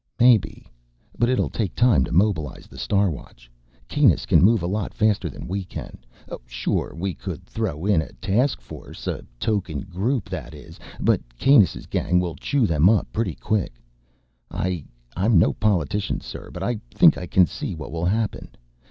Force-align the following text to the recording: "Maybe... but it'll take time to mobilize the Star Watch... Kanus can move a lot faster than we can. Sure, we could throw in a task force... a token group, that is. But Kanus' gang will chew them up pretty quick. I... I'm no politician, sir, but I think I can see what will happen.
"Maybe... 0.19 0.67
but 1.15 1.29
it'll 1.29 1.51
take 1.51 1.75
time 1.75 2.03
to 2.05 2.11
mobilize 2.11 2.65
the 2.65 2.79
Star 2.79 3.11
Watch... 3.11 3.51
Kanus 3.87 4.25
can 4.25 4.43
move 4.43 4.63
a 4.63 4.65
lot 4.65 4.95
faster 4.95 5.29
than 5.29 5.47
we 5.47 5.63
can. 5.63 5.99
Sure, 6.47 6.95
we 6.97 7.13
could 7.13 7.43
throw 7.45 7.85
in 7.85 8.01
a 8.01 8.11
task 8.13 8.59
force... 8.61 9.05
a 9.05 9.23
token 9.39 9.81
group, 9.81 10.27
that 10.27 10.55
is. 10.55 10.79
But 10.99 11.21
Kanus' 11.37 11.85
gang 11.87 12.19
will 12.19 12.33
chew 12.33 12.65
them 12.65 12.89
up 12.89 13.11
pretty 13.13 13.35
quick. 13.35 13.79
I... 14.49 14.85
I'm 15.15 15.37
no 15.37 15.53
politician, 15.53 16.19
sir, 16.19 16.49
but 16.51 16.63
I 16.63 16.79
think 16.89 17.15
I 17.15 17.27
can 17.27 17.45
see 17.45 17.75
what 17.75 17.91
will 17.91 18.05
happen. 18.05 18.49